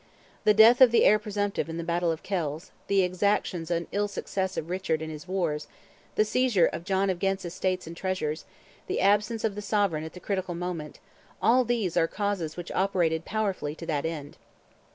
The 0.45 0.53
death 0.55 0.81
of 0.81 0.89
the 0.89 1.05
Heir 1.05 1.19
Presumptive 1.19 1.69
in 1.69 1.77
the 1.77 1.83
battle 1.83 2.11
of 2.11 2.23
Kells; 2.23 2.71
the 2.87 3.03
exactions 3.03 3.69
and 3.69 3.85
ill 3.91 4.07
success 4.07 4.57
of 4.57 4.67
Richard 4.67 4.99
in 4.99 5.11
his 5.11 5.27
wars; 5.27 5.67
the 6.15 6.25
seizure 6.25 6.65
of 6.65 6.83
John 6.85 7.11
of 7.11 7.19
Ghent's 7.19 7.45
estates 7.45 7.85
and 7.85 7.95
treasures; 7.95 8.45
the 8.87 8.99
absence 8.99 9.43
of 9.43 9.53
the 9.53 9.61
sovereign 9.61 10.03
at 10.03 10.13
the 10.13 10.19
critical 10.19 10.55
moment: 10.55 10.97
all 11.39 11.63
these 11.63 11.95
are 11.97 12.07
causes 12.07 12.57
which 12.57 12.71
operated 12.71 13.25
powerfully 13.25 13.75
to 13.75 13.85
that 13.85 14.03
end. 14.07 14.37